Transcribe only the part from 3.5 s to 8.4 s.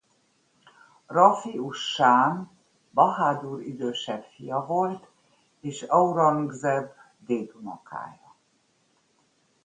idősebb fia volt és Aurangzeb dédunokája.